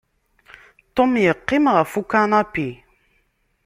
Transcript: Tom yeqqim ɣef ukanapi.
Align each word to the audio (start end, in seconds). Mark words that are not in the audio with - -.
Tom 0.95 1.11
yeqqim 1.25 1.65
ɣef 1.75 1.91
ukanapi. 2.01 2.69